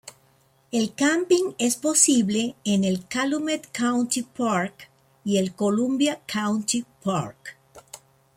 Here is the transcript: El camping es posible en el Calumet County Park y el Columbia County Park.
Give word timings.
El 0.71 0.95
camping 0.95 1.51
es 1.59 1.75
posible 1.75 2.55
en 2.63 2.83
el 2.85 3.07
Calumet 3.07 3.69
County 3.71 4.23
Park 4.23 4.89
y 5.23 5.37
el 5.37 5.53
Columbia 5.53 6.19
County 6.25 6.83
Park. 7.03 7.55